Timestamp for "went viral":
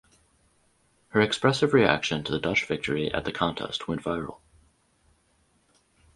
3.87-4.39